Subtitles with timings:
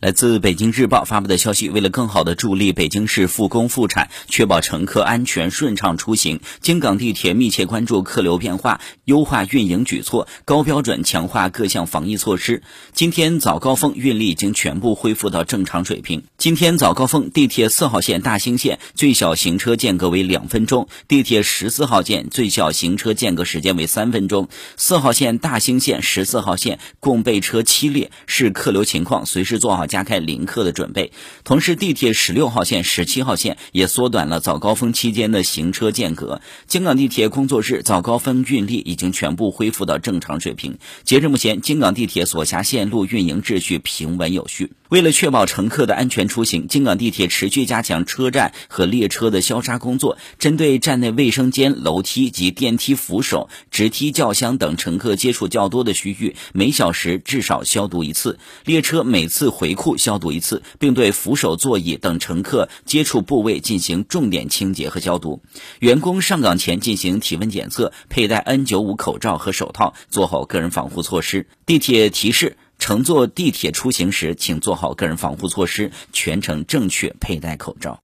[0.00, 12.62] 来自北京日报发布的消息，为了更好的助力北京市复工复产，确保乘客安全顺畅出行，京港地铁密切关注客流变化，优化运营举措，高标准强化各项防疫措施。
[12.94, 16.22] 今天早高峰运力已经全部恢复到正常水平。
[16.38, 24.48] 今天早高峰，地铁四号线大兴线最小行车间隔为两分钟，地铁十四号线最小行车间隔时间为三分钟。
[24.78, 29.89] 四号线、大兴线、十四号线共备车七列，视客流情况随时做好。
[29.90, 31.12] 加开临客的准备，
[31.42, 36.40] 同时地铁十六号线、十七号线也缩短了早高峰期间的行车间隔。
[36.66, 40.78] 京港地铁工作日早高峰运力已经全部恢复到正常水平。
[41.02, 44.72] 截至目前，京港地铁所辖线路运营秩序平稳有序。
[44.90, 58.32] 为了确保乘客的安全出行，京港地铁持续加强车站和列车的消杀工作，针对站内卫生间、楼梯及电梯扶手、直梯轿厢等乘客接触较多的区域，每小时至少消毒一次；
[58.64, 65.40] 列车每次回库消毒一次，并对扶手座椅等乘客接触部位进行重点清洁和消毒。
[65.78, 71.46] 员工上岗前进行体温检测，佩戴 N95 口罩和手套，做好个人防护措施。
[71.64, 72.56] 地铁提示。
[72.80, 77.96] 乘坐地铁出行时，请做好个人防护措施，全程正确佩戴口罩。